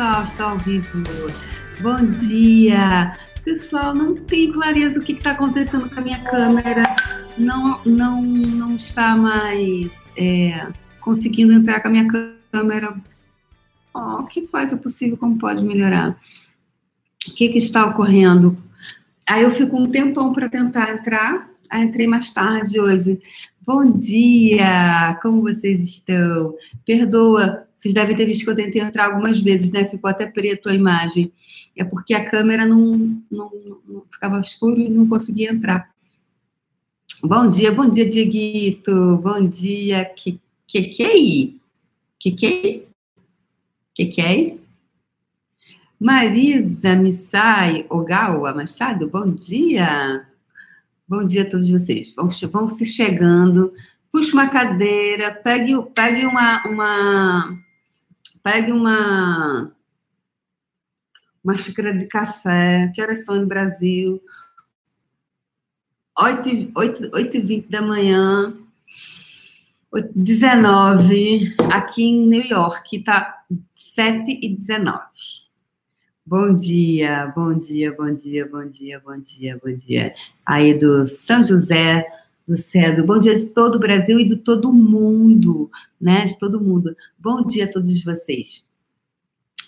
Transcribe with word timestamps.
Pessoal, 0.00 0.24
estou 0.24 0.46
ao 0.46 0.58
vivo. 0.58 1.04
Bom 1.82 2.06
dia. 2.12 3.18
Pessoal, 3.44 3.94
não 3.94 4.16
tem 4.16 4.50
clareza 4.50 4.98
o 4.98 5.02
que 5.02 5.12
está 5.12 5.32
acontecendo 5.32 5.90
com 5.90 6.00
a 6.00 6.02
minha 6.02 6.24
câmera. 6.24 6.96
Não, 7.36 7.84
não, 7.84 8.22
não 8.22 8.76
está 8.76 9.14
mais 9.14 10.10
é, 10.16 10.68
conseguindo 11.02 11.52
entrar 11.52 11.80
com 11.80 11.88
a 11.88 11.90
minha 11.90 12.08
câmera. 12.50 12.96
Oh, 13.94 14.22
que 14.22 14.46
faz 14.46 14.72
o 14.72 14.78
possível, 14.78 15.18
como 15.18 15.36
pode 15.36 15.62
melhorar? 15.62 16.18
O 17.28 17.34
que, 17.34 17.50
que 17.50 17.58
está 17.58 17.84
ocorrendo? 17.84 18.56
Aí 19.28 19.42
eu 19.42 19.50
fico 19.50 19.76
um 19.76 19.90
tempão 19.90 20.32
para 20.32 20.48
tentar 20.48 20.94
entrar. 20.94 21.46
Aí 21.68 21.84
entrei 21.84 22.06
mais 22.06 22.32
tarde 22.32 22.80
hoje. 22.80 23.20
Bom 23.60 23.92
dia! 23.92 25.18
Como 25.20 25.42
vocês 25.42 25.82
estão? 25.82 26.54
Perdoa 26.86 27.68
vocês 27.80 27.94
devem 27.94 28.14
ter 28.14 28.26
visto 28.26 28.44
que 28.44 28.50
eu 28.50 28.56
tentei 28.56 28.82
entrar 28.82 29.06
algumas 29.06 29.40
vezes, 29.40 29.72
né? 29.72 29.86
Ficou 29.86 30.10
até 30.10 30.26
preto 30.26 30.68
a 30.68 30.74
imagem. 30.74 31.32
É 31.74 31.82
porque 31.82 32.12
a 32.12 32.28
câmera 32.28 32.66
não, 32.66 33.22
não, 33.30 33.50
não 33.88 34.04
ficava 34.10 34.38
escuro 34.40 34.78
e 34.78 34.88
não 34.90 35.08
conseguia 35.08 35.50
entrar. 35.50 35.90
Bom 37.22 37.48
dia, 37.48 37.72
bom 37.72 37.88
dia, 37.88 38.06
Dieguito. 38.06 39.16
Bom 39.22 39.48
dia, 39.48 40.04
que 40.04 40.38
que 40.66 40.82
que 40.82 41.02
aí? 41.02 41.56
Que 42.18 42.32
que 42.32 42.82
que 43.94 44.06
que 44.06 44.20
aí? 44.20 44.60
Marisa 45.98 46.94
Missai 46.94 47.86
Ogawa 47.88 48.54
Machado, 48.54 49.08
bom 49.08 49.30
dia. 49.30 50.26
Bom 51.08 51.26
dia 51.26 51.42
a 51.42 51.50
todos 51.50 51.70
vocês. 51.70 52.14
Vão, 52.14 52.28
vão 52.52 52.68
se 52.76 52.84
chegando. 52.84 53.72
Puxa 54.12 54.32
uma 54.34 54.48
cadeira, 54.50 55.32
pegue, 55.42 55.74
pegue 55.94 56.26
uma, 56.26 56.62
uma 56.66 57.58
Pegue 58.42 58.72
uma, 58.72 59.70
uma 61.44 61.58
xícara 61.58 61.92
de 61.92 62.06
café. 62.06 62.90
Que 62.94 63.02
horas 63.02 63.24
são 63.24 63.36
no 63.36 63.46
Brasil? 63.46 64.22
8h20 66.18 67.68
da 67.68 67.82
manhã. 67.82 68.56
19 70.14 71.56
aqui 71.72 72.04
em 72.04 72.26
New 72.26 72.44
York, 72.44 73.02
tá 73.02 73.44
7 73.74 74.38
e 74.40 74.48
19. 74.54 75.00
Bom 76.24 76.54
dia, 76.54 77.32
bom 77.34 77.52
dia, 77.54 77.92
bom 77.92 78.14
dia, 78.14 78.46
bom 78.46 78.64
dia, 78.64 79.00
bom 79.00 79.18
dia, 79.18 79.60
bom 79.60 79.72
dia. 79.76 80.14
Aí 80.46 80.74
do 80.78 81.08
São 81.08 81.42
José 81.42 82.06
do 82.50 82.56
Cedro. 82.56 83.06
Bom 83.06 83.20
dia 83.20 83.38
de 83.38 83.46
todo 83.46 83.76
o 83.76 83.78
Brasil 83.78 84.18
e 84.18 84.26
de 84.26 84.34
todo 84.34 84.70
o 84.70 84.72
mundo, 84.72 85.70
né? 86.00 86.24
De 86.24 86.36
todo 86.36 86.60
mundo. 86.60 86.96
Bom 87.16 87.44
dia 87.44 87.66
a 87.66 87.70
todos 87.70 88.02
vocês. 88.02 88.64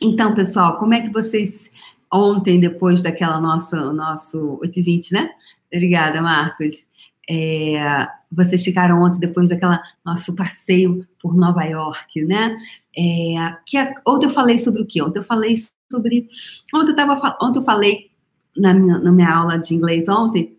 Então, 0.03 0.35
pessoal, 0.35 0.77
como 0.79 0.93
é 0.93 1.01
que 1.01 1.13
vocês 1.13 1.71
ontem, 2.13 2.59
depois 2.59 3.01
daquela 3.01 3.41
nossa 3.41 3.93
nosso 3.93 4.59
8h20, 4.65 5.13
né? 5.13 5.31
Obrigada, 5.73 6.21
Marcos. 6.21 6.89
É, 7.31 8.09
vocês 8.33 8.65
ficaram 8.65 9.01
ontem 9.01 9.21
depois 9.21 9.49
daquela 9.49 9.81
nosso 10.05 10.35
passeio 10.35 11.07
por 11.21 11.37
Nova 11.37 11.63
York, 11.63 12.25
né? 12.25 12.59
É, 12.99 13.57
que 13.65 13.79
ontem 14.05 14.27
eu 14.27 14.31
falei 14.31 14.59
sobre 14.59 14.83
o 14.83 14.87
quê? 14.87 15.01
Ontem 15.01 15.21
eu 15.21 15.25
falei 15.25 15.55
sobre 15.89 16.29
ontem 16.75 16.91
eu 16.91 16.97
tava 16.97 17.39
ontem 17.41 17.61
eu 17.61 17.65
falei 17.65 18.11
na 18.57 18.75
minha, 18.75 18.99
na 18.99 19.13
minha 19.13 19.33
aula 19.33 19.57
de 19.57 19.73
inglês 19.73 20.09
ontem 20.09 20.59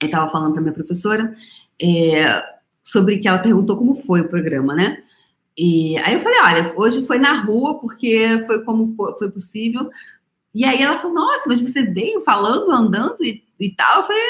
eu 0.00 0.06
estava 0.06 0.30
falando 0.30 0.52
para 0.52 0.62
minha 0.62 0.74
professora 0.74 1.34
é, 1.80 2.42
sobre 2.82 3.18
que 3.18 3.28
ela 3.28 3.38
perguntou 3.38 3.76
como 3.76 3.94
foi 3.94 4.22
o 4.22 4.28
programa, 4.28 4.74
né? 4.74 5.02
E 5.56 5.98
aí 5.98 6.14
eu 6.14 6.20
falei, 6.20 6.40
olha, 6.40 6.74
hoje 6.76 7.06
foi 7.06 7.18
na 7.18 7.40
rua 7.42 7.80
porque 7.80 8.42
foi 8.46 8.64
como 8.64 8.94
foi 9.18 9.30
possível. 9.30 9.90
E 10.54 10.64
aí 10.64 10.82
ela 10.82 10.98
falou, 10.98 11.16
nossa, 11.16 11.44
mas 11.46 11.60
você 11.60 11.82
veio 11.82 12.22
falando, 12.22 12.70
andando 12.70 13.22
e, 13.22 13.42
e 13.58 13.70
tal. 13.70 14.00
Eu 14.00 14.06
falei, 14.06 14.22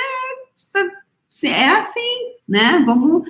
é, 1.44 1.48
é 1.48 1.68
assim, 1.76 2.34
né? 2.48 2.82
Vamos, 2.84 3.28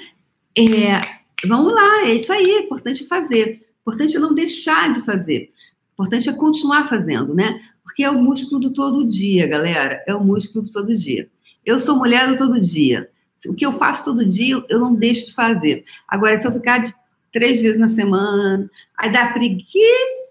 é, 0.56 1.00
vamos 1.46 1.72
lá, 1.72 2.02
é 2.06 2.14
isso 2.14 2.32
aí, 2.32 2.50
é 2.50 2.60
importante 2.62 3.06
fazer. 3.06 3.66
Importante 3.82 4.16
é 4.16 4.20
não 4.20 4.34
deixar 4.34 4.92
de 4.92 5.02
fazer. 5.02 5.50
Importante 5.92 6.28
é 6.28 6.32
continuar 6.32 6.88
fazendo, 6.88 7.34
né? 7.34 7.60
Porque 7.84 8.02
é 8.02 8.10
o 8.10 8.22
músculo 8.22 8.60
do 8.60 8.72
todo 8.72 9.04
dia, 9.04 9.46
galera. 9.46 10.02
É 10.06 10.14
o 10.14 10.24
músculo 10.24 10.64
do 10.64 10.70
todo 10.70 10.94
dia. 10.94 11.28
Eu 11.64 11.78
sou 11.78 11.96
mulher 11.96 12.28
do 12.28 12.38
todo 12.38 12.60
dia. 12.60 13.10
O 13.46 13.54
que 13.54 13.64
eu 13.64 13.72
faço 13.72 14.04
todo 14.04 14.28
dia, 14.28 14.62
eu 14.68 14.78
não 14.78 14.94
deixo 14.94 15.26
de 15.26 15.34
fazer. 15.34 15.84
Agora, 16.06 16.36
se 16.36 16.46
eu 16.46 16.52
ficar 16.52 16.78
de 16.78 16.94
três 17.32 17.62
vezes 17.62 17.78
na 17.78 17.90
semana, 17.90 18.70
aí 18.96 19.10
dá 19.10 19.32
preguiça, 19.32 20.30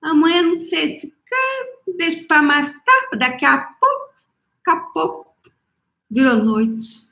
amanhã 0.00 0.42
não 0.42 0.60
sei 0.66 1.00
se 1.00 1.12
cai, 1.28 1.94
deixo 1.96 2.26
para 2.26 2.42
mais 2.42 2.70
tarde, 2.70 3.18
daqui 3.18 3.44
a 3.44 3.58
pouco, 3.58 4.14
daqui 4.64 4.78
a 4.78 4.80
pouco, 4.92 5.34
virou 6.10 6.36
noite. 6.36 7.08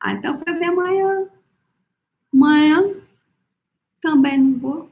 Ah, 0.00 0.12
então 0.12 0.38
fazer 0.38 0.64
amanhã. 0.64 1.28
Amanhã 2.32 2.94
também 4.02 4.38
não 4.38 4.58
vou. 4.58 4.90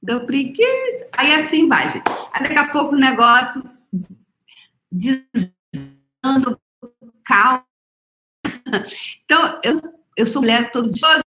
Deu 0.00 0.24
preguiça. 0.26 1.08
Aí 1.16 1.34
assim 1.34 1.68
vai, 1.68 1.90
gente. 1.90 2.04
Aí 2.32 2.42
daqui 2.42 2.58
a 2.58 2.68
pouco 2.68 2.94
o 2.94 2.98
negócio 2.98 3.64
desando 4.90 6.60
calma. 7.24 7.64
Então, 9.24 9.60
eu, 9.62 9.80
eu 10.16 10.26
sou 10.26 10.42
mulher 10.42 10.72
todo 10.72 10.90
dia, 10.90 11.22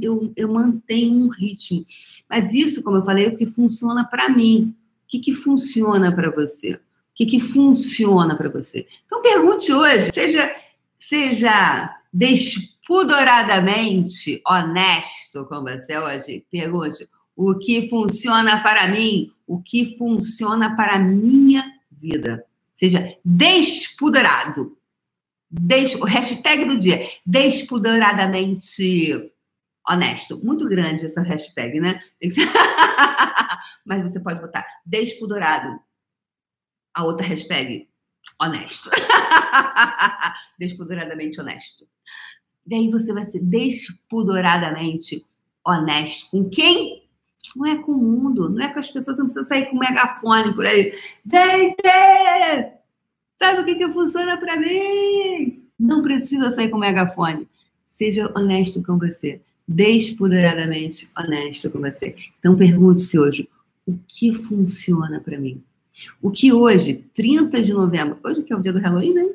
eu, 0.00 0.32
eu 0.36 0.52
mantenho 0.52 1.12
um 1.12 1.28
ritmo. 1.28 1.84
Mas 2.28 2.52
isso, 2.54 2.82
como 2.82 2.96
eu 2.98 3.04
falei, 3.04 3.26
é 3.26 3.28
o 3.28 3.36
que 3.36 3.46
funciona 3.46 4.04
para 4.04 4.28
mim. 4.28 4.76
O 5.04 5.08
que, 5.08 5.18
que 5.18 5.34
funciona 5.34 6.14
para 6.14 6.30
você? 6.30 6.74
O 6.74 6.80
que, 7.14 7.26
que 7.26 7.40
funciona 7.40 8.36
para 8.36 8.48
você? 8.48 8.86
Então, 9.06 9.20
pergunte 9.20 9.72
hoje, 9.72 10.12
seja, 10.12 10.54
seja 10.98 11.98
despudoradamente 12.12 14.40
honesto 14.46 15.44
com 15.46 15.62
você 15.62 15.98
hoje. 15.98 16.44
Pergunte 16.50 17.08
o 17.36 17.58
que 17.58 17.88
funciona 17.88 18.62
para 18.62 18.86
mim, 18.88 19.32
o 19.46 19.60
que 19.60 19.96
funciona 19.98 20.76
para 20.76 20.96
a 20.96 20.98
minha 20.98 21.64
vida. 21.90 22.44
Seja 22.76 23.16
despudorado 23.24 24.76
o 26.00 26.04
hashtag 26.04 26.64
do 26.64 26.80
dia, 26.80 27.08
despudoradamente 27.26 29.30
honesto. 29.88 30.44
Muito 30.44 30.68
grande 30.68 31.06
essa 31.06 31.20
hashtag, 31.20 31.80
né? 31.80 32.00
Mas 33.84 34.02
você 34.02 34.20
pode 34.20 34.40
botar 34.40 34.64
despudorado. 34.86 35.78
A 36.94 37.04
outra 37.04 37.26
hashtag, 37.26 37.88
honesto. 38.40 38.90
despudoradamente 40.58 41.40
honesto. 41.40 41.86
Daí 42.66 42.90
você 42.90 43.12
vai 43.12 43.24
ser 43.26 43.40
despudoradamente 43.40 45.24
honesto. 45.64 46.30
Com 46.30 46.48
quem? 46.48 47.02
Não 47.56 47.66
é 47.66 47.82
com 47.82 47.92
o 47.92 47.98
mundo, 47.98 48.48
não 48.48 48.62
é 48.62 48.72
com 48.72 48.78
as 48.78 48.90
pessoas, 48.90 49.18
não 49.18 49.24
precisa 49.24 49.46
sair 49.46 49.70
com 49.70 49.78
megafone 49.78 50.54
por 50.54 50.64
aí. 50.64 50.96
Gente! 51.24 52.81
Sabe 53.52 53.60
o 53.60 53.64
que, 53.66 53.74
que 53.74 53.88
funciona 53.92 54.38
para 54.38 54.56
mim? 54.58 55.62
Não 55.78 56.00
precisa 56.02 56.52
sair 56.52 56.70
com 56.70 56.78
megafone. 56.78 57.46
Seja 57.86 58.32
honesto 58.34 58.82
com 58.82 58.96
você. 58.96 59.42
Despoderadamente 59.68 61.06
honesto 61.14 61.70
com 61.70 61.78
você. 61.78 62.16
Então 62.38 62.56
pergunte-se 62.56 63.18
hoje: 63.18 63.50
o 63.86 63.94
que 64.08 64.32
funciona 64.32 65.20
para 65.20 65.38
mim? 65.38 65.62
O 66.22 66.30
que 66.30 66.50
hoje, 66.50 67.04
30 67.14 67.60
de 67.60 67.74
novembro, 67.74 68.18
hoje 68.24 68.42
que 68.42 68.54
é 68.54 68.56
o 68.56 68.60
dia 68.60 68.72
do 68.72 68.78
Halloween, 68.78 69.12
né? 69.12 69.28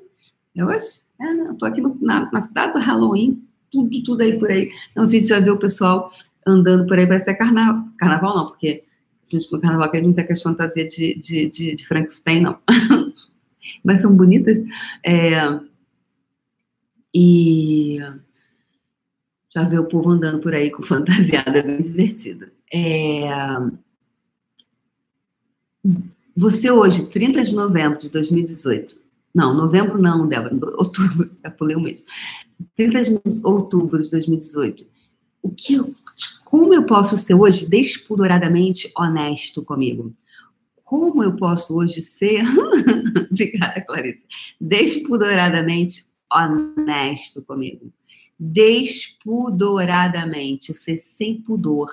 É 0.55 0.65
hoje? 0.65 0.87
É, 1.21 1.33
né? 1.35 1.45
Eu 1.49 1.53
tô 1.53 1.65
aqui 1.67 1.79
no, 1.79 1.95
na, 2.01 2.27
na, 2.31 2.41
cidade 2.41 2.73
do 2.73 2.79
Halloween, 2.79 3.43
tudo, 3.71 4.03
tudo 4.03 4.21
aí 4.21 4.39
por 4.39 4.49
aí. 4.49 4.71
Não 4.95 5.07
sei 5.07 5.19
se 5.19 5.27
já 5.27 5.39
viu 5.39 5.53
o 5.53 5.59
pessoal 5.59 6.11
andando 6.43 6.87
por 6.87 6.97
aí, 6.97 7.05
parece 7.05 7.29
até 7.29 7.35
carnaval. 7.35 7.87
Carnaval 7.99 8.35
não, 8.35 8.47
porque 8.47 8.83
a 9.31 9.35
gente 9.35 9.53
no 9.53 9.61
carnaval 9.61 9.87
aqui 9.87 9.97
a 9.97 10.01
gente 10.01 10.15
tem 10.15 10.23
aquela 10.23 10.39
fantasia 10.39 10.89
de, 10.89 11.13
de, 11.19 11.49
de, 11.51 11.75
de 11.75 11.87
Frankenstein, 11.87 12.41
não. 12.41 12.57
mas 13.83 14.01
são 14.01 14.15
bonitas. 14.15 14.59
É, 15.03 15.59
e 17.13 17.99
já 19.53 19.63
vê 19.63 19.79
o 19.79 19.87
povo 19.87 20.11
andando 20.11 20.39
por 20.39 20.53
aí 20.53 20.69
com 20.69 20.83
fantasiada, 20.83 21.61
bem 21.63 21.81
divertida. 21.81 22.51
É, 22.71 23.27
você 26.35 26.69
hoje, 26.69 27.07
30 27.07 27.43
de 27.43 27.55
novembro 27.55 27.99
de 27.99 28.09
2018, 28.09 28.97
não, 29.33 29.55
novembro 29.55 29.97
não, 29.97 30.27
Débora, 30.27 30.55
outubro, 30.77 31.31
já 31.43 31.49
pulei 31.49 31.75
mês. 31.75 32.03
30 32.75 33.03
de 33.03 33.21
outubro 33.43 34.01
de 34.01 34.09
2018, 34.09 34.85
o 35.41 35.49
que, 35.49 35.79
como 36.45 36.73
eu 36.73 36.83
posso 36.83 37.17
ser 37.17 37.33
hoje 37.33 37.67
despudoradamente 37.67 38.91
honesto 38.95 39.63
comigo? 39.63 40.13
Como 40.87 41.21
eu 41.21 41.35
posso 41.35 41.77
hoje 41.77 42.01
ser, 42.01 42.45
obrigada, 43.29 43.81
Clarice, 43.81 44.23
despudoradamente 44.59 46.07
honesto 46.31 47.43
comigo. 47.43 47.93
Despudoradamente, 48.39 50.73
ser 50.73 50.95
sem 50.95 51.41
pudor. 51.41 51.91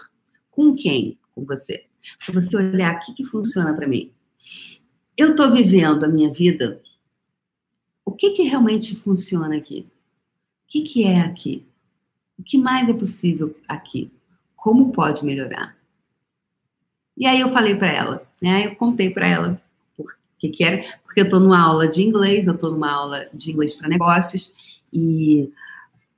Com 0.49 0.77
quem? 0.77 1.19
Com 1.35 1.43
você. 1.43 1.87
Para 2.25 2.41
você 2.41 2.57
olhar 2.57 2.95
o 2.95 3.01
que, 3.01 3.15
que 3.15 3.25
funciona 3.25 3.75
para 3.75 3.89
mim. 3.89 4.13
Eu 5.17 5.33
estou 5.33 5.51
vivendo 5.51 6.05
a 6.05 6.09
minha 6.09 6.33
vida. 6.33 6.81
O 8.05 8.13
que, 8.13 8.31
que 8.31 8.45
realmente 8.45 8.95
funciona 8.95 9.57
aqui? 9.57 9.89
O 10.67 10.69
que, 10.69 10.83
que 10.83 11.03
é 11.03 11.19
aqui? 11.19 11.67
O 12.39 12.45
que 12.45 12.57
mais 12.57 12.89
é 12.89 12.93
possível 12.93 13.59
aqui? 13.67 14.13
Como 14.55 14.93
pode 14.93 15.25
melhorar? 15.25 15.77
E 17.17 17.27
aí 17.27 17.41
eu 17.41 17.51
falei 17.51 17.75
para 17.75 17.93
ela, 17.93 18.24
né? 18.41 18.67
Eu 18.67 18.77
contei 18.77 19.11
para 19.11 19.27
ela 19.27 19.63
por 19.97 20.07
que, 20.39 20.49
que 20.49 20.65
era, 20.65 20.85
porque 21.05 21.21
eu 21.21 21.25
estou 21.25 21.41
numa 21.41 21.61
aula 21.61 21.89
de 21.89 22.03
inglês, 22.03 22.47
eu 22.47 22.55
estou 22.55 22.71
numa 22.71 22.91
aula 22.91 23.27
de 23.33 23.51
inglês 23.51 23.75
para 23.75 23.89
negócios 23.89 24.53
e 24.93 25.51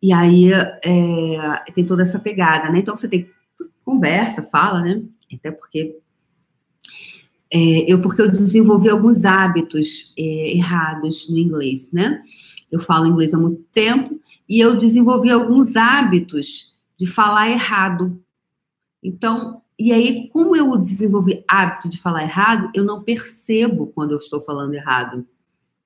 e 0.03 0.13
aí 0.13 0.53
é, 0.53 1.73
tem 1.75 1.85
toda 1.85 2.03
essa 2.03 2.19
pegada, 2.19 2.71
né? 2.71 2.79
Então 2.79 2.97
você 2.97 3.09
tem 3.09 3.29
conversa, 3.85 4.43
fala, 4.43 4.83
né? 4.83 5.03
Até 5.33 5.51
porque 5.51 5.97
é, 7.51 7.91
eu 7.91 8.01
porque 8.03 8.21
eu 8.21 8.31
desenvolvi 8.31 8.89
alguns 8.89 9.25
hábitos 9.25 10.13
é, 10.19 10.53
errados 10.53 11.29
no 11.29 11.39
inglês, 11.39 11.91
né? 11.93 12.23
Eu 12.71 12.81
falo 12.81 13.07
inglês 13.07 13.33
há 13.33 13.39
muito 13.39 13.63
tempo 13.73 14.21
e 14.49 14.61
eu 14.61 14.77
desenvolvi 14.77 15.31
alguns 15.31 15.77
hábitos 15.77 16.77
de 16.99 17.07
falar 17.07 17.51
errado. 17.51 18.21
Então, 19.03 19.63
e 19.79 19.93
aí, 19.93 20.29
como 20.29 20.57
eu 20.57 20.77
desenvolvi 20.79 21.45
hábito 21.47 21.89
de 21.89 22.01
falar 22.01 22.23
errado, 22.23 22.71
eu 22.75 22.83
não 22.83 23.03
percebo 23.03 23.89
quando 23.89 24.13
eu 24.13 24.19
estou 24.19 24.41
falando 24.41 24.75
errado. 24.75 25.27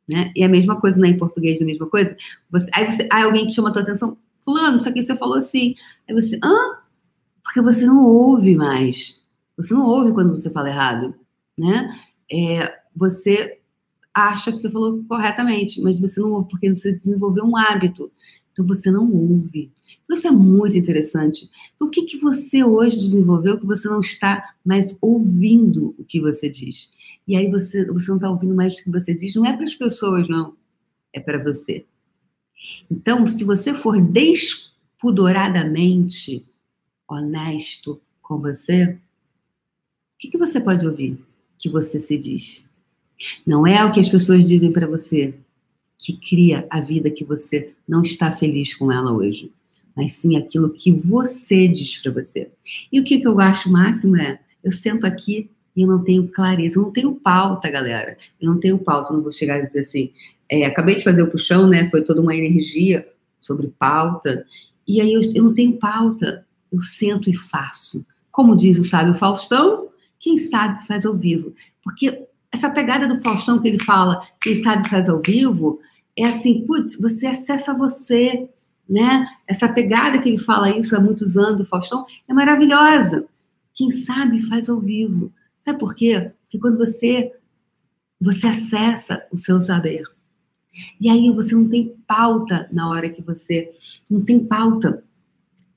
Né? 0.09 0.33
E 0.35 0.45
a 0.45 0.49
mesma 0.49 0.81
coisa, 0.81 0.99
né? 0.99 1.09
Em 1.09 1.19
português, 1.19 1.61
a 1.61 1.65
mesma 1.65 1.87
coisa. 1.89 2.17
Você, 2.51 2.71
aí, 2.75 2.87
você, 2.91 3.09
aí 3.11 3.23
alguém 3.23 3.49
te 3.49 3.55
chama 3.55 3.71
a 3.71 3.73
tua 3.73 3.83
atenção, 3.83 4.17
fulano, 4.45 4.77
isso 4.77 4.89
aqui 4.89 5.03
você 5.03 5.17
falou 5.17 5.39
assim. 5.39 5.75
Aí 6.09 6.15
você, 6.15 6.39
hã? 6.43 6.79
Porque 7.43 7.61
você 7.61 7.85
não 7.85 8.05
ouve 8.05 8.55
mais. 8.55 9.25
Você 9.57 9.75
não 9.75 9.87
ouve 9.87 10.13
quando 10.13 10.31
você 10.31 10.51
fala 10.51 10.69
errado, 10.69 11.15
né? 11.59 11.97
É, 12.33 12.81
você 12.95 13.60
acha 14.15 14.53
que 14.53 14.59
você 14.59 14.71
falou 14.71 15.03
corretamente, 15.05 15.81
mas 15.81 15.99
você 15.99 16.21
não 16.21 16.33
ouve 16.33 16.49
porque 16.49 16.75
você 16.75 16.93
desenvolveu 16.93 17.45
um 17.45 17.57
hábito. 17.57 18.11
Então 18.53 18.67
você 18.67 18.91
não 18.91 19.11
ouve. 19.11 19.73
Isso 20.11 20.27
é 20.27 20.31
muito 20.31 20.77
interessante. 20.77 21.49
O 21.79 21.89
que, 21.89 22.03
que 22.03 22.19
você 22.19 22.65
hoje 22.65 22.99
desenvolveu 22.99 23.59
que 23.59 23.67
você 23.67 23.89
não 23.89 24.01
está 24.01 24.55
mais 24.65 24.97
ouvindo 25.01 25.95
o 25.97 26.05
que 26.05 26.21
você 26.21 26.49
diz? 26.49 26.93
E 27.27 27.37
aí 27.37 27.49
você, 27.49 27.87
você 27.87 28.09
não 28.09 28.17
está 28.17 28.29
ouvindo 28.29 28.55
mais 28.55 28.75
o 28.75 28.83
que 28.83 28.91
você 28.91 29.15
diz, 29.15 29.37
não 29.37 29.47
é 29.47 29.57
para 29.57 29.65
as 29.65 29.75
pessoas, 29.75 30.29
não. 30.29 30.57
É 31.13 31.21
para 31.21 31.43
você. 31.43 31.87
Então, 32.91 33.27
se 33.27 33.45
você 33.45 33.73
for 33.73 34.01
despudoradamente 34.01 36.47
honesto 37.09 38.01
com 38.21 38.39
você, 38.39 38.85
o 38.85 38.99
que, 40.19 40.29
que 40.29 40.39
você 40.39 40.61
pode 40.61 40.87
ouvir 40.87 41.19
que 41.59 41.69
você 41.69 41.99
se 41.99 42.19
diz? 42.19 42.65
Não 43.47 43.67
é 43.67 43.85
o 43.85 43.93
que 43.93 44.01
as 44.01 44.09
pessoas 44.09 44.47
dizem 44.47 44.73
para 44.73 44.87
você 44.87 45.35
que 45.99 46.17
cria 46.17 46.67
a 46.71 46.81
vida 46.81 47.11
que 47.11 47.25
você 47.25 47.75
não 47.87 48.03
está 48.03 48.33
feliz 48.33 48.75
com 48.75 48.91
ela 48.91 49.13
hoje, 49.13 49.53
mas 49.95 50.13
sim 50.13 50.37
aquilo 50.37 50.71
que 50.71 50.91
você 50.91 51.69
diz 51.69 51.99
para 51.99 52.13
você. 52.13 52.51
E 52.91 52.99
o 52.99 53.05
que, 53.05 53.21
que 53.21 53.29
eu 53.29 53.39
acho 53.39 53.71
máximo 53.71 54.17
é, 54.17 54.41
eu 54.65 54.73
sento 54.73 55.05
aqui 55.05 55.51
e 55.77 55.83
eu 55.83 55.89
não 55.89 56.03
tenho 56.03 56.27
clareza, 56.29 56.79
eu 56.79 56.83
não 56.83 56.91
tenho 56.91 57.15
pauta, 57.15 57.71
galera. 57.71 58.17
Eu 58.41 58.53
não 58.53 58.59
tenho 58.59 58.79
pauta, 58.79 59.11
eu 59.11 59.17
não 59.17 59.23
vou 59.23 59.33
chegar 59.33 59.59
e 59.59 59.67
dizer 59.67 59.81
assim, 59.81 60.11
é, 60.49 60.65
acabei 60.65 60.97
de 60.97 61.05
fazer 61.05 61.23
o 61.23 61.31
puxão, 61.31 61.69
né? 61.69 61.89
Foi 61.91 62.03
toda 62.03 62.21
uma 62.21 62.35
energia 62.35 63.07
sobre 63.41 63.69
pauta. 63.79 64.45
E 64.87 65.01
aí 65.01 65.13
eu, 65.13 65.21
eu 65.35 65.45
não 65.45 65.55
tenho 65.55 65.75
pauta, 65.75 66.47
eu 66.73 66.81
sento 66.81 67.31
e 67.31 67.37
faço. 67.37 68.05
Como 68.31 68.57
diz 68.57 68.79
o 68.79 68.85
sábio 68.85 69.15
Faustão, 69.15 69.89
quem 70.19 70.39
sabe 70.39 70.87
faz 70.87 71.05
ao 71.05 71.15
vivo. 71.15 71.55
Porque 71.83 72.27
essa 72.53 72.71
pegada 72.71 73.07
do 73.07 73.23
Faustão 73.23 73.61
que 73.61 73.69
ele 73.69 73.83
fala, 73.83 74.27
quem 74.41 74.63
sabe 74.63 74.89
faz 74.89 75.09
ao 75.09 75.21
vivo, 75.21 75.81
é 76.17 76.25
assim, 76.25 76.65
putz, 76.67 76.97
você 76.97 77.27
acessa 77.27 77.73
você, 77.73 78.49
né? 78.89 79.27
Essa 79.47 79.69
pegada 79.69 80.19
que 80.19 80.29
ele 80.29 80.39
fala 80.39 80.77
isso 80.77 80.97
há 80.97 81.01
muitos 81.01 81.37
anos 81.37 81.59
do 81.59 81.65
Faustão 81.65 82.05
é 82.29 82.35
maravilhosa. 82.35 83.27
Quem 83.73 83.91
sabe 84.05 84.43
faz 84.49 84.69
ao 84.69 84.81
vivo. 84.81 85.33
Sabe 85.65 85.79
por 85.79 85.95
quê? 85.95 86.33
Porque 86.43 86.59
quando 86.59 86.79
você 86.79 87.33
você 88.21 88.49
acessa 88.49 89.25
o 89.33 89.39
seu 89.39 89.63
saber, 89.63 90.05
e 91.01 91.09
aí 91.09 91.33
você 91.33 91.55
não 91.55 91.69
tem 91.69 91.95
pauta 92.07 92.69
na 92.73 92.89
hora 92.89 93.09
que 93.09 93.23
você. 93.23 93.73
Não 94.11 94.23
tem 94.23 94.41
pauta 94.41 95.03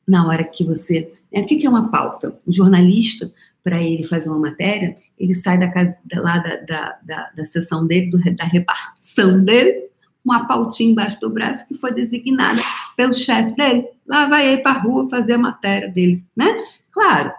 na 0.07 0.27
hora 0.27 0.43
que 0.43 0.63
você. 0.63 1.13
É, 1.31 1.41
o 1.41 1.45
que 1.45 1.65
é 1.65 1.69
uma 1.69 1.89
pauta? 1.89 2.37
O 2.45 2.51
jornalista, 2.51 3.31
para 3.63 3.81
ele 3.81 4.03
fazer 4.03 4.29
uma 4.29 4.39
matéria, 4.39 4.97
ele 5.17 5.33
sai 5.33 5.59
da 5.59 5.69
casa, 5.69 5.97
lá 6.15 6.37
da, 6.39 6.55
da, 6.57 6.99
da, 7.03 7.29
da 7.31 7.45
sessão 7.45 7.85
dele, 7.85 8.09
do, 8.09 8.17
da 8.35 8.45
repartição 8.45 9.43
dele, 9.43 9.89
com 10.23 10.31
uma 10.31 10.47
pautinha 10.47 10.91
embaixo 10.91 11.19
do 11.19 11.29
braço 11.29 11.67
que 11.67 11.75
foi 11.75 11.93
designada 11.93 12.61
pelo 12.95 13.13
chefe 13.13 13.55
dele. 13.55 13.87
Lá 14.07 14.27
vai 14.27 14.53
ele 14.53 14.61
para 14.61 14.79
a 14.79 14.81
rua 14.81 15.09
fazer 15.09 15.33
a 15.33 15.37
matéria 15.37 15.89
dele, 15.89 16.23
né? 16.35 16.63
Claro, 16.91 17.31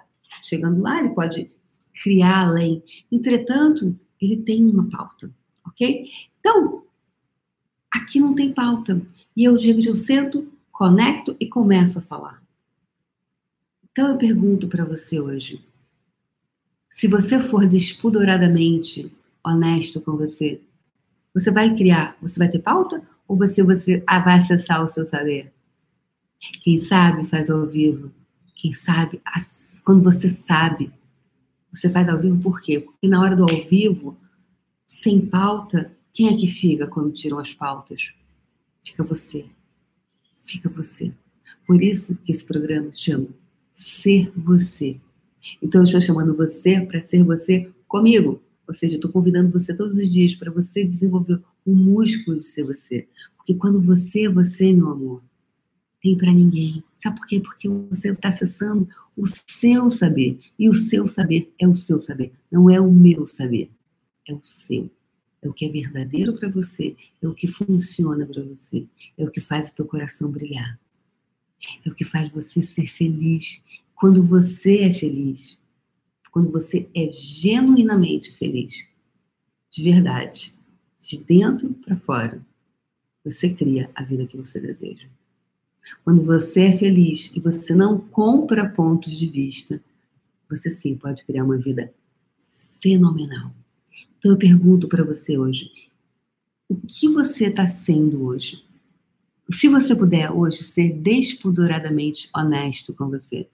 chegando 0.42 0.80
lá, 0.80 1.00
ele 1.00 1.10
pode 1.10 1.50
criar 2.02 2.46
além. 2.46 2.82
Entretanto, 3.10 3.98
ele 4.20 4.36
tem 4.38 4.64
uma 4.64 4.88
pauta, 4.88 5.30
ok? 5.66 6.08
Então, 6.40 6.84
Aqui 7.94 8.18
não 8.18 8.34
tem 8.34 8.52
pauta. 8.52 9.00
E 9.36 9.44
eu, 9.44 9.56
eu 9.56 9.94
sento, 9.94 10.50
conecto 10.72 11.36
e 11.38 11.46
começo 11.46 11.98
a 11.98 12.02
falar. 12.02 12.42
Então 13.88 14.10
eu 14.10 14.18
pergunto 14.18 14.66
para 14.66 14.84
você 14.84 15.20
hoje: 15.20 15.64
se 16.94 17.08
você 17.08 17.40
for 17.40 17.66
despudoradamente 17.66 19.12
honesto 19.42 20.00
com 20.00 20.16
você, 20.16 20.60
você 21.34 21.50
vai 21.50 21.74
criar, 21.74 22.16
você 22.22 22.38
vai 22.38 22.48
ter 22.48 22.60
pauta 22.60 23.02
ou 23.26 23.36
você, 23.36 23.64
você 23.64 24.04
vai 24.06 24.38
acessar 24.38 24.84
o 24.84 24.88
seu 24.88 25.04
saber? 25.04 25.52
Quem 26.62 26.78
sabe 26.78 27.26
faz 27.26 27.50
ao 27.50 27.66
vivo. 27.66 28.12
Quem 28.54 28.72
sabe, 28.72 29.20
quando 29.84 30.04
você 30.04 30.28
sabe, 30.28 30.92
você 31.72 31.90
faz 31.90 32.08
ao 32.08 32.16
vivo 32.16 32.40
por 32.40 32.60
quê? 32.60 32.78
Porque 32.78 33.08
na 33.08 33.20
hora 33.20 33.34
do 33.34 33.42
ao 33.42 33.68
vivo, 33.68 34.16
sem 34.86 35.20
pauta, 35.20 35.92
quem 36.12 36.32
é 36.32 36.36
que 36.36 36.46
fica 36.46 36.86
quando 36.86 37.12
tiram 37.12 37.40
as 37.40 37.52
pautas? 37.52 38.12
Fica 38.84 39.02
você. 39.02 39.46
Fica 40.44 40.68
você. 40.68 41.12
Por 41.66 41.82
isso 41.82 42.14
que 42.24 42.30
esse 42.30 42.44
programa 42.44 42.92
chama 42.92 43.26
Ser 43.72 44.32
Você. 44.36 45.00
Então 45.62 45.80
eu 45.80 45.84
estou 45.84 46.00
chamando 46.00 46.34
você 46.34 46.80
para 46.80 47.00
ser 47.02 47.22
você 47.24 47.70
comigo. 47.86 48.42
Ou 48.66 48.74
seja, 48.74 48.96
estou 48.96 49.12
convidando 49.12 49.50
você 49.50 49.74
todos 49.74 49.98
os 49.98 50.10
dias 50.10 50.34
para 50.34 50.50
você 50.50 50.84
desenvolver 50.84 51.40
o 51.64 51.74
músculo 51.74 52.38
de 52.38 52.44
ser 52.44 52.64
você. 52.64 53.06
Porque 53.36 53.54
quando 53.54 53.80
você 53.80 54.24
é 54.24 54.28
você, 54.28 54.72
meu 54.72 54.88
amor, 54.88 55.22
tem 56.02 56.16
para 56.16 56.32
ninguém. 56.32 56.82
Sabe 57.02 57.18
por 57.18 57.26
quê? 57.26 57.40
Porque 57.40 57.68
você 57.68 58.10
está 58.10 58.28
acessando 58.28 58.88
o 59.16 59.26
seu 59.26 59.90
saber. 59.90 60.38
E 60.58 60.68
o 60.68 60.74
seu 60.74 61.06
saber 61.06 61.52
é 61.58 61.68
o 61.68 61.74
seu 61.74 62.00
saber. 62.00 62.32
Não 62.50 62.70
é 62.70 62.80
o 62.80 62.90
meu 62.90 63.26
saber. 63.26 63.70
É 64.26 64.32
o 64.32 64.40
seu 64.42 64.90
é 65.44 65.48
o 65.48 65.52
que 65.52 65.66
é 65.66 65.68
verdadeiro 65.68 66.32
para 66.34 66.48
você, 66.48 66.96
é 67.22 67.28
o 67.28 67.34
que 67.34 67.46
funciona 67.46 68.26
para 68.26 68.42
você, 68.42 68.86
é 69.16 69.24
o 69.24 69.30
que 69.30 69.40
faz 69.40 69.70
o 69.70 69.74
teu 69.74 69.84
coração 69.84 70.30
brilhar, 70.30 70.78
é 71.84 71.88
o 71.88 71.94
que 71.94 72.04
faz 72.04 72.30
você 72.32 72.62
ser 72.62 72.86
feliz. 72.86 73.62
Quando 73.94 74.22
você 74.22 74.80
é 74.80 74.92
feliz, 74.92 75.60
quando 76.30 76.50
você 76.50 76.88
é 76.94 77.10
genuinamente 77.12 78.36
feliz, 78.36 78.84
de 79.70 79.82
verdade, 79.82 80.54
de 80.98 81.18
dentro 81.18 81.70
para 81.74 81.96
fora, 81.96 82.44
você 83.24 83.50
cria 83.50 83.90
a 83.94 84.02
vida 84.02 84.26
que 84.26 84.36
você 84.36 84.60
deseja. 84.60 85.06
Quando 86.04 86.22
você 86.22 86.62
é 86.62 86.78
feliz 86.78 87.32
e 87.34 87.40
você 87.40 87.74
não 87.74 87.98
compra 87.98 88.68
pontos 88.68 89.18
de 89.18 89.26
vista, 89.26 89.80
você 90.48 90.70
sim 90.70 90.96
pode 90.96 91.24
criar 91.24 91.44
uma 91.44 91.56
vida 91.56 91.92
fenomenal. 92.82 93.52
Então 94.18 94.32
eu 94.32 94.38
pergunto 94.38 94.88
para 94.88 95.04
você 95.04 95.38
hoje: 95.38 95.70
o 96.68 96.76
que 96.76 97.08
você 97.08 97.46
está 97.46 97.68
sendo 97.68 98.24
hoje? 98.24 98.64
Se 99.50 99.68
você 99.68 99.94
puder 99.94 100.30
hoje 100.30 100.64
ser 100.64 100.90
despudoradamente 100.92 102.30
honesto 102.34 102.94
com 102.94 103.10
você, 103.10 103.46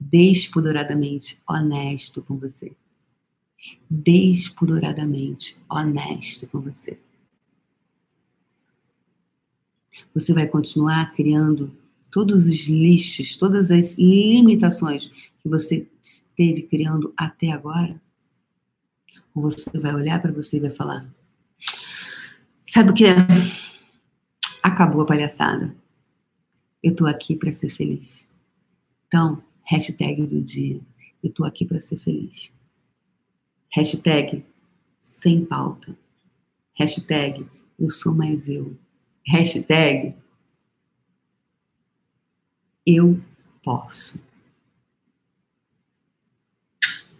despudoradamente 0.00 1.40
honesto 1.46 2.22
com 2.22 2.38
você, 2.38 2.72
despudoradamente 3.88 5.60
honesto 5.68 6.48
com 6.48 6.60
você. 6.60 6.98
Você 10.14 10.32
vai 10.32 10.46
continuar 10.46 11.12
criando 11.14 11.76
todos 12.10 12.46
os 12.46 12.66
lixos, 12.66 13.36
todas 13.36 13.70
as 13.70 13.98
limitações 13.98 15.10
que 15.42 15.48
você 15.48 15.86
esteve 16.02 16.62
criando 16.62 17.12
até 17.16 17.50
agora? 17.50 18.00
Ou 19.34 19.42
você 19.42 19.78
vai 19.78 19.94
olhar 19.94 20.20
para 20.20 20.32
você 20.32 20.56
e 20.56 20.60
vai 20.60 20.70
falar: 20.70 21.06
Sabe 22.72 22.90
o 22.90 22.94
que 22.94 23.04
é? 23.04 23.16
Acabou 24.62 25.02
a 25.02 25.06
palhaçada. 25.06 25.74
Eu 26.82 26.96
tô 26.96 27.06
aqui 27.06 27.36
para 27.36 27.52
ser 27.52 27.68
feliz. 27.68 28.26
Então, 29.06 29.42
hashtag 29.70 30.26
do 30.26 30.42
dia. 30.42 30.80
Eu 31.22 31.32
tô 31.32 31.44
aqui 31.44 31.64
para 31.64 31.78
ser 31.78 31.96
feliz. 31.96 32.52
Hashtag 33.72 34.44
sem 34.98 35.44
pauta. 35.44 35.96
Hashtag 36.74 37.46
eu 37.78 37.88
sou 37.88 38.14
mais 38.14 38.48
eu. 38.48 38.76
Hashtag 39.24 40.14
eu 42.84 43.20
posso. 43.62 44.20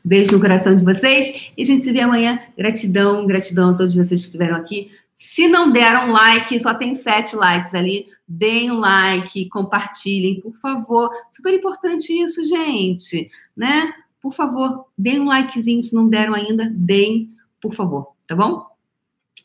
Beijo 0.05 0.33
no 0.33 0.41
coração 0.41 0.77
de 0.77 0.85
vocês 0.85 1.53
e 1.57 1.63
a 1.63 1.65
gente 1.65 1.85
se 1.85 1.93
vê 1.93 2.01
amanhã. 2.01 2.43
Gratidão, 2.59 3.27
gratidão 3.27 3.71
a 3.71 3.77
todos 3.77 3.95
vocês 3.95 4.21
que 4.21 4.27
estiveram 4.27 4.57
aqui. 4.57 4.91
Se 5.15 5.47
não 5.47 5.71
deram 5.71 6.11
like, 6.11 6.59
só 6.59 6.75
tem 6.75 6.97
sete 6.97 7.37
likes 7.37 7.75
ali. 7.75 8.09
Deem 8.33 8.71
like, 8.71 9.49
compartilhem, 9.49 10.41
por 10.41 10.55
favor. 10.55 11.11
Super 11.33 11.53
importante 11.53 12.13
isso, 12.13 12.45
gente, 12.45 13.29
né? 13.57 13.93
Por 14.23 14.33
favor, 14.33 14.87
deem 14.97 15.21
um 15.21 15.25
likezinho 15.25 15.83
se 15.83 15.93
não 15.93 16.09
deram 16.09 16.35
ainda, 16.35 16.71
deem, 16.73 17.37
por 17.61 17.75
favor, 17.75 18.13
tá 18.29 18.37
bom? 18.37 18.65